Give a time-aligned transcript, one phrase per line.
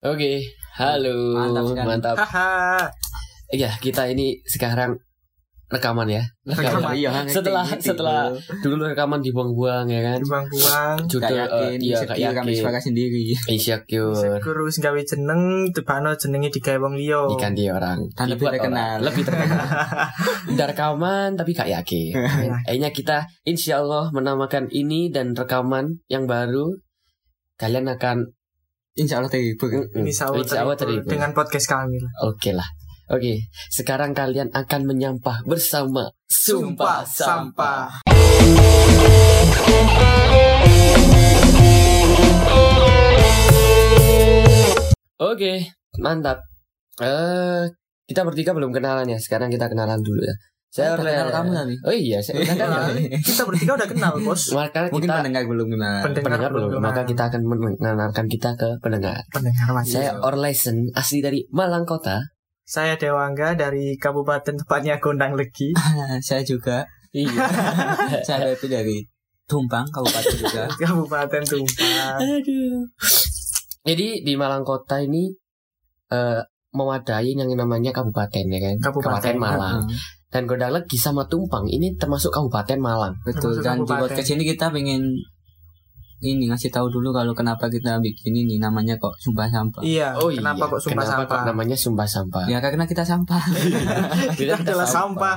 [0.00, 0.40] Oke,
[0.80, 2.16] halo, Mantap mantap.
[2.16, 2.32] sekali.
[2.32, 2.88] Haha.
[3.52, 4.96] Ya, kita ini sekarang
[5.68, 6.24] rekaman ya.
[6.48, 6.96] Rekaman.
[6.96, 8.32] Iya, ngerti, Setelah ngerti, setelah
[8.64, 10.24] dulu rekaman dibuang-buang ya kan.
[10.24, 10.96] Buang-buang.
[11.04, 12.00] Gak Judul yakin, eh, iya
[12.32, 14.40] gak kami suara sendiri Insecure.
[14.40, 17.20] Guru sing gawe jeneng tebano jenenge digawe wong liya.
[17.36, 18.00] Diganti orang.
[18.16, 18.96] Dan lebih terkenal.
[18.96, 19.04] orang.
[19.04, 19.60] Lebih terkenal.
[20.56, 22.16] Udah rekaman tapi gak yakin.
[22.72, 26.72] Akhirnya kita insya Allah menamakan ini dan rekaman yang baru.
[27.60, 28.32] Kalian akan
[29.00, 29.72] Insya Allah terhibur.
[29.72, 31.12] Ini sawah Insya Allah terhibur terhibur.
[31.16, 31.96] dengan podcast kami.
[32.20, 32.68] Oke lah.
[33.10, 38.04] Oke, sekarang kalian akan menyampah bersama Sumpah, Sampah.
[45.20, 46.44] Oke, mantap.
[47.00, 47.64] Eh,
[48.04, 49.18] kita bertiga belum kenalan ya.
[49.18, 50.36] Sekarang kita kenalan dulu ya.
[50.70, 51.74] Saya Udah kenal kamu tadi.
[51.82, 52.82] Oh iya, saya udah kenal.
[53.26, 54.54] Kita bertiga udah kenal, Bos.
[54.54, 56.68] Maka Mungkin kita pendengar belum kenal Pendengar pendengar belum.
[56.70, 57.10] belum Maka kenal.
[57.10, 59.18] kita akan mengenalkan kita ke pendengar.
[59.28, 59.94] Pendengar masih.
[59.98, 62.22] Saya Orlesen, asli dari Malang Kota.
[62.62, 65.74] Saya Dewangga dari Kabupaten tepatnya Gondang Legi.
[66.22, 67.34] Saya juga Iya.
[68.22, 69.02] Saya itu dari
[69.50, 72.18] Tumpang, Kabupaten juga Kabupaten Tumpang.
[72.22, 72.86] Aduh.
[73.82, 75.34] Jadi di Malang Kota ini
[76.06, 76.38] eh
[76.70, 78.76] mewadai yang namanya kabupaten ya kan?
[78.78, 79.34] Kabupaten.
[79.34, 79.82] Malang.
[79.90, 80.19] Heeh.
[80.30, 83.14] Dan Gondang Legi sama Tumpang ini termasuk kabupaten Malang.
[83.26, 85.02] Betul, Termasuk dan di podcast ini kita pengen
[86.20, 89.80] ini ngasih tahu dulu kalau kenapa kita bikin ini namanya kok sumpah sampah.
[89.80, 90.72] Iya, Oh kenapa iya.
[90.72, 91.34] kok sumpah Kenapa sampah?
[91.34, 92.44] kok namanya Sumpah Sampah?
[92.46, 93.42] Ya karena kita sampah.
[94.38, 95.36] kita adalah sampah.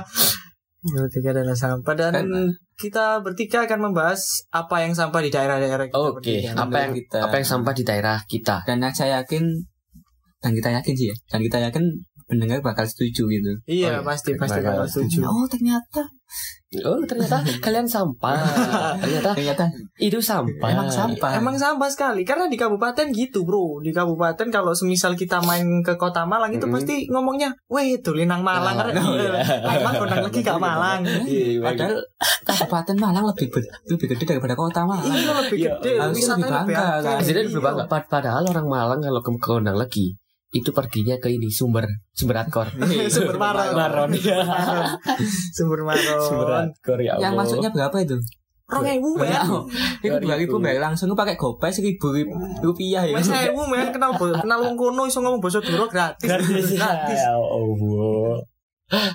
[0.84, 4.20] Kita bertiga adalah sampah dan Kan- kita bertiga akan membahas
[4.52, 6.52] apa yang sampah di daerah-daerah kita Oke, bertiga.
[6.60, 7.18] apa yang kita.
[7.24, 8.56] apa yang sampah di daerah kita?
[8.62, 9.42] Dan saya yakin
[10.38, 11.84] dan kita yakin sih ya, dan kita yakin
[12.34, 13.52] pendengar bakal setuju gitu.
[13.64, 14.00] Iya, Oh, iya.
[14.02, 15.18] pasti pasti Bakal bakal setuju.
[15.22, 16.02] Oh ternyata,
[16.82, 18.34] Oh, ternyata kalian sampah.
[18.98, 19.64] ternyata ternyata
[19.96, 20.68] itu sampah.
[20.68, 21.30] emang sampah.
[21.32, 25.94] Emang sampah sekali karena di kabupaten gitu bro di kabupaten kalau semisal kita main ke
[25.94, 26.74] kota Malang itu Mm-mm.
[26.74, 29.30] pasti ngomongnya weh tuh nang Malang Ah, karena iya.
[29.78, 31.96] emang gondang lagi gak Malang Iya, Padahal
[32.42, 33.46] Kabupaten Malang lebih
[33.86, 35.06] lebih gede daripada kota Malang.
[35.06, 37.16] iya lebih Iya, gede harusnya wisatanya lebih bangga, kan?
[37.22, 37.50] Jadi Iya.
[37.54, 37.84] berbangga.
[37.86, 40.06] Pad- Padahal orang Malang kalau ke ke Gondang lagi
[40.54, 41.82] itu perginya ke ini sumber
[42.14, 42.70] sumber atkor.
[43.14, 43.74] Sumber maron.
[43.74, 44.08] Maron.
[44.14, 44.46] sumber
[45.58, 48.22] sumber maron atkor ya Yang masuknya berapa itu?
[48.64, 49.28] rong ewu men
[50.00, 52.16] Itu dua ribu bayar langsung itu pakai gopay seribu
[52.64, 53.12] rupiah ya.
[53.12, 56.72] Wes ewu men kenal kenal wong kono iso ngomong basa Duro gratis gratis.
[56.80, 58.40] gratis Ya Allah.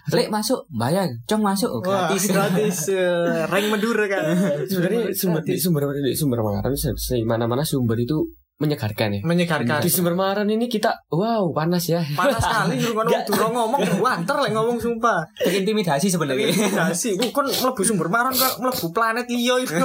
[0.10, 2.26] Lek masuk bayar, cong masuk oh, Wah, gratis.
[2.34, 4.26] gratis eh, rank Madura kan
[4.66, 9.22] Sebenarnya sumber di sumber di sumber Maron se mana-mana sumber itu menyegarkan ya.
[9.24, 12.04] menyegarkan Di sumber Maron ini kita wow panas ya.
[12.12, 16.52] panas sekali lu ngono Duro ngomong wanter lek ngomong sumpah Terintimidasi sebenarnya.
[16.52, 19.80] Intimidasi, ku kan mlebu sumber maron kok mlebu planet liya itu.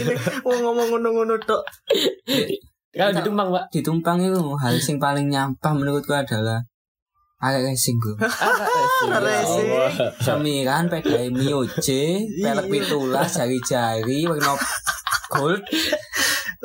[0.46, 1.66] Wong ngomong ngono-ngono tok.
[2.90, 3.64] Kalau di Tumpang, Pak.
[3.70, 6.62] Di Tumpang itu hal yang paling nyampah menurutku adalah
[7.40, 9.68] Arek racing bro Arek racing.
[10.20, 14.60] Semiran pedai Mio J Pelek pitulas jari-jari Warna
[15.32, 15.64] gold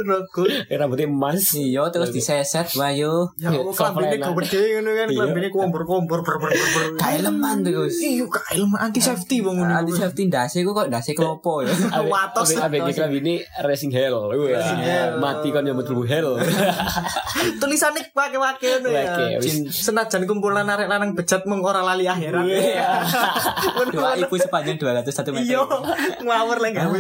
[0.06, 0.48] Rokul.
[0.70, 1.52] Rambutnya emas.
[1.52, 4.34] Iya terus diseset Wayo Ya klambine Sofrenan.
[4.40, 5.18] gede ngono kan, Iya.
[5.18, 6.86] klambine kompor-kompor ber ber ber.
[6.96, 9.74] Kaeleman terus Iya, kailem anti safety wong ngono.
[9.76, 11.74] Anti safety ndase kok ndase klopo ya
[12.06, 12.54] Watos.
[12.56, 14.14] Abg Club ini Racing Hell.
[14.16, 15.12] Wah, Racing Hell.
[15.18, 16.38] Mati kan yang betul hell.
[17.60, 19.40] Tulisane wake-wake ngono ya.
[19.68, 22.46] Senajan kumpulan arek lanang bejat mung ora lali akhirat.
[22.46, 22.90] Iya.
[23.96, 25.62] Doa ibu sepanjang 201 meter Iya,
[26.22, 27.00] ngawur lek gawe.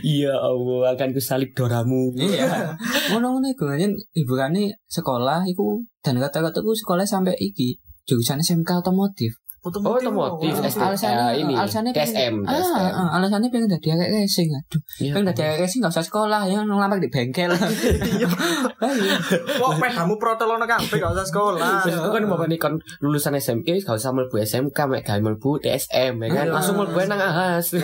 [0.00, 2.14] Iya Allah, akan ku salib doramu.
[2.24, 2.72] Iya.
[3.12, 7.76] Ngono-ngono iku kan hiburane sekolah iku dan kata-kata ku sekolah sampai iki
[8.08, 9.43] jurusan SMK otomotif.
[9.64, 10.52] Oh, otomotif.
[10.52, 10.84] Wah, STM.
[10.84, 11.54] Alasannya Ah, ini.
[11.56, 12.44] alasannya TSM, TSM.
[12.44, 14.52] Ah, ah, alasannya pengen dadi arek racing.
[14.52, 15.16] Aduh, Iya.
[15.16, 17.48] pengen dadi arek racing gak usah sekolah ya ngelamar di bengkel.
[18.14, 18.28] Iya.
[18.76, 19.16] Ayo.
[19.56, 21.80] Kok pedamu protolono kabeh gak usah sekolah.
[21.82, 26.12] Terus kan mau nih kon lulusan SMK gak usah mlebu SMK mek gawe mlebu TSM
[26.18, 26.52] ya kan Iya.
[26.52, 27.72] langsung mlebu nang ahas.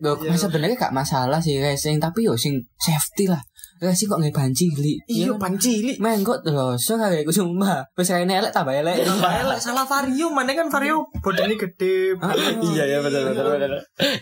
[0.00, 0.36] Loh, Iya.
[0.36, 3.40] sebenarnya gak masalah sih racing, tapi yo sing safety lah.
[3.80, 5.00] Racing kok nggak banci li.
[5.08, 5.96] Iya, pancili.
[5.96, 7.80] Mengkot lho, so kare iku sumpah.
[7.96, 8.89] Wis rene elek tambah elek.
[8.98, 12.14] Tambah elek salah vario, mana kan vario bodine gede.
[12.70, 13.72] Iya ya betul betul betul.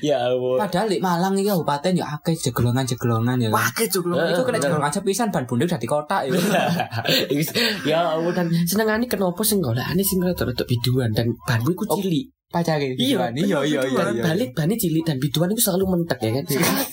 [0.05, 0.19] Ya.
[0.35, 3.49] Padahal di Malang iki kabupaten ya akeh jeglongan-jeglongan ya.
[3.53, 4.29] Pakai juga.
[4.31, 6.33] Itu kena jeglongan sepisan ban bunduk dadi kotak ya.
[7.89, 12.31] Ya Allah dan senengane kenapa sing golekane sing rada-rada biduan dan banmu iku cilik.
[12.49, 12.97] Pacare.
[12.97, 14.01] Iya, iya, iya, iya.
[14.01, 14.25] Dan iya.
[14.25, 16.45] balik bannya cilik dan biduan itu selalu mentek ya kan.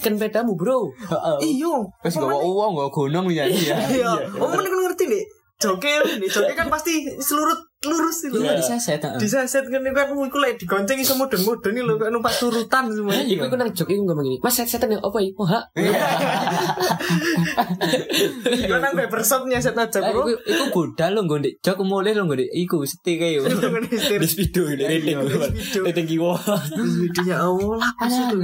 [0.03, 0.91] Kan pedamu, Bro.
[1.39, 1.79] Iya.
[2.03, 3.47] Wis gawa uang, gawa gunung ya.
[3.47, 3.75] Iya.
[3.87, 4.11] Iya.
[4.35, 5.23] Oh, mana kan ngerti nih.
[5.55, 8.37] Joke nih, joke kan pasti seluruh lurus itu.
[8.37, 8.99] Iya, diseset.
[8.99, 9.17] heeh.
[9.17, 13.13] Diseset kan kan iku lek digonceng iso modern-modern lho kayak numpak turutan semua.
[13.15, 14.37] Iku iku nang jok iku ngomong gini.
[14.41, 15.31] Mas set-setan ya apa iki?
[15.37, 15.61] Oh, ha.
[18.45, 20.25] Iku nang barbershop nyeset aja Lah, bro.
[20.25, 23.37] iku iku budal lo nggo ndek jok mulai lo nggo ndek iku setik kae.
[23.37, 23.41] yo.
[23.45, 25.17] Di speedo ini rating.
[25.85, 26.33] Rating kiwo.
[27.25, 28.37] Ya Allah lah pas itu.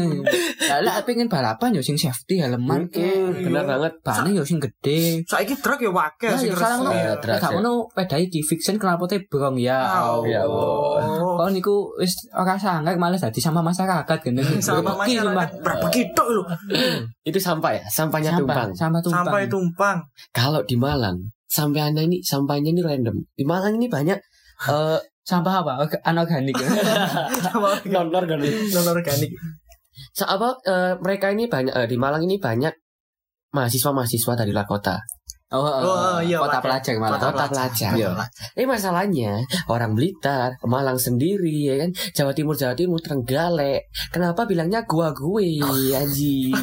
[0.68, 3.02] Lah lah pengen balapan yo sing safety helman ke.
[3.42, 3.94] Bener banget.
[4.04, 5.24] Bane yo sing gede.
[5.26, 6.92] Saiki truk ya wakil Lah sing yo salah no.
[6.92, 7.22] Iya, resek.
[7.24, 7.62] terus Kamu ya.
[7.64, 9.80] no peda iki fiction knalpotnya brong ya.
[10.04, 11.40] Oh, Ya Allah.
[11.40, 14.44] Oh niku wis ora sanggak malah dadi sama masyarakat gendeng.
[14.60, 15.32] sama Beki, sumpah.
[15.32, 16.44] masyarakat berapa kitok lho
[17.24, 17.84] Itu sampah ya?
[17.88, 18.70] Sampahnya Sampah, tumpang.
[18.76, 19.24] sampah tumpang.
[19.24, 19.98] sampai tumpang
[20.30, 21.18] Kalau di Malang,
[21.48, 23.24] sampahnya ini sampahnya ini random.
[23.32, 24.20] Di Malang ini banyak
[24.68, 25.74] eh Sampah apa?
[25.80, 26.58] Orga- Anorganik.
[27.94, 28.54] non organik.
[28.74, 29.32] non organik
[30.12, 32.74] Sa- apa eh, mereka ini banyak eh, di Malang ini banyak
[33.52, 35.00] mahasiswa-mahasiswa dari luar kota.
[35.52, 37.20] Oh, Oh, iya, kota pelajar malah.
[37.20, 37.92] Kota Kota pelajar.
[37.92, 38.10] Iya.
[38.56, 39.32] Ini masalahnya
[39.68, 43.92] orang Blitar, Malang sendiri ya kan, Jawa Timur Jawa Timur Trenggalek.
[44.10, 45.60] Kenapa bilangnya gua gue,
[46.02, 46.56] Aji?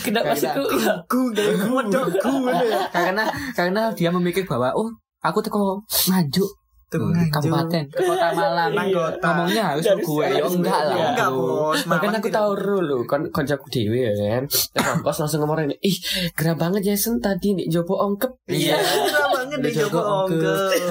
[0.00, 0.70] Kenapa sih Karena- kok?
[0.76, 4.88] Ya, gu gak gu medok gu ngono ya karena karena dia memikir bahwa oh
[5.20, 6.59] aku teko Nganjuk Teko
[6.98, 7.84] Hmm, kabupaten.
[7.92, 8.72] Ke kota Malang.
[8.90, 9.22] Kota.
[9.30, 10.96] ngomongnya harus Dari gue ya enggak lah.
[11.14, 11.80] Enggak bos.
[11.86, 14.44] Malang aku tahu dulu kon koncoku dewe ya kan.
[14.50, 15.96] Terus langsung ngomong ini, ih
[16.34, 18.32] gerah banget Jason tadi nih Jopo ongkep.
[18.50, 18.74] iya.
[18.80, 20.34] Gerah banget deh Dijogo Joko ongke.
[20.34, 20.90] ongke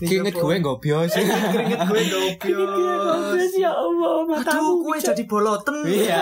[0.00, 1.16] Keringet gue nggak biasa
[1.52, 2.02] keringet gue
[2.40, 3.89] gobios ya Allah,
[4.40, 5.76] aduh gue jadi boloten.
[5.84, 6.20] Iya.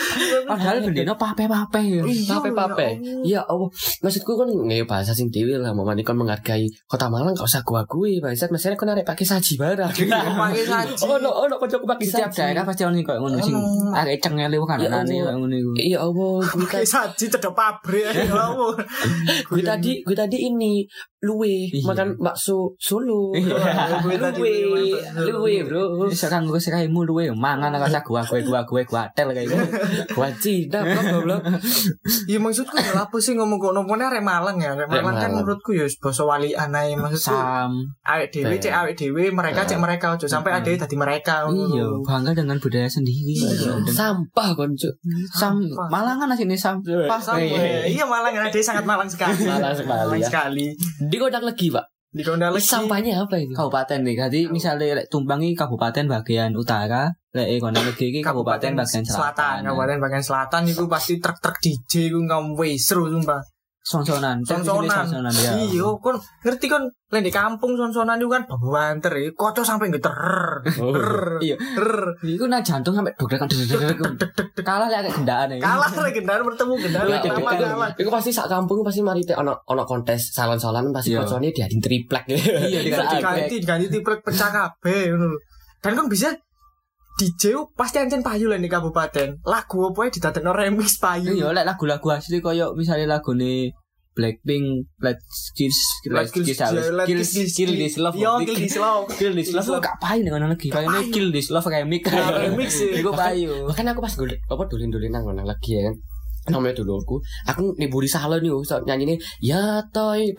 [0.50, 2.88] padahal bendino pape-pape ya Iya, Pape-pape.
[3.24, 3.68] ya Ya Allah,
[4.02, 7.82] maksudku kan nggak bahasa sing dewe lah, mau kan menghargai kota Malang gak usah gua
[7.86, 8.50] gue, bangsat.
[8.50, 9.90] Masalahnya kan arek pakai saji barang.
[10.42, 10.92] pakai saji.
[11.06, 12.38] Oh no, oh no, koncoku pakai setiap saji.
[12.50, 13.56] daerah pasti ono kayak ngono sing
[13.94, 15.70] arek cengele kan Ya kayak ngono iku.
[15.78, 18.74] Iya Allah, gue pakai saji cedok pabrik ya Allah.
[19.50, 20.86] Gue tadi, gue tadi ini
[21.20, 21.84] luwe Iya.
[21.84, 23.36] makan bakso Solo.
[23.36, 23.52] Iya.
[24.08, 26.08] Luwe, luwe bro.
[26.08, 29.60] Wis kan gue sekaimu luwe mangan rasa gua gue gua gue gua tel kayak gitu.
[30.16, 31.40] Gua Cina, bro, goblok.
[32.24, 35.30] Iya maksudku ya apa sih ngomong kok nomornya arek Malang ya arek Arek Malang kan
[35.36, 37.72] menurutku ya basa walian ae maksudku Sam.
[38.02, 42.32] awake dhewe cek awake dhewe mereka cek mereka ojo sampai ada tadi mereka Iya, bangga
[42.32, 43.36] dengan budaya sendiri.
[43.36, 43.76] Iya.
[43.92, 44.88] Sampah konco.
[45.36, 45.88] Sam Sampah.
[45.92, 47.20] Malangan asine sampah.
[47.84, 50.26] Iya Malang ada sangat Malang sekali Malang sekali, ya.
[50.26, 50.66] sekali
[51.10, 51.90] Di kodang lagi, Pak.
[52.10, 53.54] di Gondang lagi Sampahnya apa itu?
[53.54, 58.74] Kabupaten nih, jadi misalnya lek tumpangi kabupaten bagian utara, lek eh, kono lagi iki kabupaten
[58.74, 59.62] bagian selatan.
[59.62, 63.38] Kabupaten bagian selatan itu pasti truk-truk DJ ku ngomwe seru sumpah.
[63.80, 64.92] Sonsonan, Sonsonan.
[65.08, 65.56] sonsonan ya.
[65.56, 66.12] Iya, kon
[66.44, 69.32] ngerti kon lek di kampung sonsonan itu kan banter ya.
[69.32, 70.12] Kocok sampai ngeter.
[70.76, 70.92] Oh.
[71.40, 71.56] Iya.
[72.20, 74.20] Iku nang jantung sampai deg-degan deg-degan.
[74.60, 75.64] Kalah lek arek gendaan iki.
[75.64, 77.90] Kalah lek gendaan bertemu gendaan Ya, pertama kalah.
[77.96, 81.24] Iku pasti sak kampung pasti mari teh ono ono kontes salon-salon pasti Iya.
[81.24, 82.24] kocone diadin triplek.
[82.28, 85.34] Iya, diganti Diganti tiplek pecah kabeh ngono.
[85.34, 85.38] lho.
[85.80, 86.28] Dan kan bisa
[87.20, 89.44] DJ pasti ancen payu lah di kabupaten.
[89.44, 91.36] Lagu apa ya didadekno remix payu.
[91.36, 93.76] Iya, lek lagu-lagu asli koyo misalnya lagune
[94.10, 95.76] Blackpink, Let's Kiss,
[96.08, 99.06] Let's Kiss, Let's Kill, Kill This Love, Yo, Kill This Love.
[99.14, 100.88] Kill This Love, gak payu dengan lagi, payu.
[101.14, 102.90] Kill This Love remix, Nah, remix sih.
[103.04, 103.70] Iku payu.
[103.70, 105.94] Bahkan aku pas golek apa dolin-dolin nang ngono lagi ya kan.
[106.50, 110.34] Namanya dulurku, aku niburi salon nih, so, nyanyi nih, ya toy,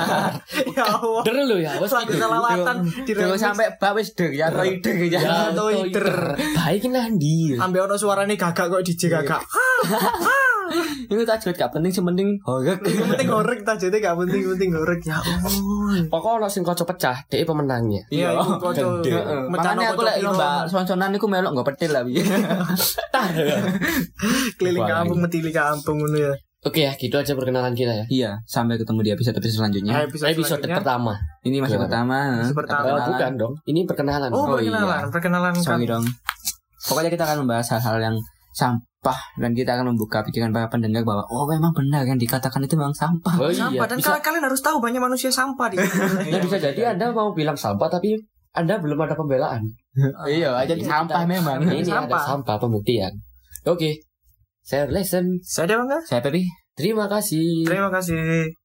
[0.76, 1.22] Ya Allah.
[1.26, 5.10] der lu ya, wes Lagu salawatan di Terus sampai bak wis deg ya, roy deg
[5.10, 5.20] ya.
[5.20, 7.58] ya toy, toy, der, baik nanti.
[7.58, 9.42] Ambil ono suarane gagak kok DJ gagak.
[11.06, 12.78] Iku tak jual gak penting, sementing horeg.
[12.80, 15.40] Yang penting gorek tajete gak penting penting gorek ya Allah.
[16.06, 18.02] Pokoknya langsung kocok pecah, dia pemenangnya.
[18.08, 18.70] Iya, iku.
[18.70, 20.28] Mecano Makanya aku kocok lek piro.
[20.30, 22.22] lomba sonsonan iku melok nggo petil lah piye.
[23.14, 23.30] Tar.
[24.56, 26.34] keliling kampung metili kampung ngono ya.
[26.60, 28.04] Oke ya, gitu aja perkenalan kita ya.
[28.06, 30.04] Iya, sampai ketemu di episode episode selanjutnya.
[30.04, 30.76] Episode, Episode selanjutnya.
[30.76, 31.12] pertama.
[31.40, 31.84] Ini masih Gimana?
[31.88, 32.18] pertama.
[32.36, 32.76] Masih pertama.
[32.76, 33.08] Oh, Perkenalan.
[33.08, 33.54] bukan dong.
[33.64, 34.28] Ini perkenalan.
[34.28, 35.08] Oh, Oh, perkenalan, iya.
[35.08, 35.64] perkenalan kan.
[35.64, 36.04] Sorry dong.
[36.82, 38.16] Pokoknya kita akan membahas hal-hal yang
[38.50, 42.74] sampah dan kita akan membuka pikiran para pendengar bahwa oh memang benar yang dikatakan itu
[42.76, 43.34] memang sampah.
[43.38, 45.78] Oh Sampah dan bisa, kalian, harus tahu banyak manusia sampah di
[46.32, 48.18] ya bisa jadi Anda mau bilang sampah tapi
[48.52, 49.62] Anda belum ada pembelaan.
[50.26, 51.58] iya, aja Ini sampah kita- memang.
[51.64, 52.22] Ini ada Sampah.
[52.26, 53.12] sampah pembuktian.
[53.66, 54.02] Oke.
[54.60, 55.40] Saya lesson.
[55.42, 56.02] Saya Dewa enggak?
[56.06, 56.46] Saya Pepi.
[56.76, 57.66] Terima kasih.
[57.66, 58.59] Terima kasih.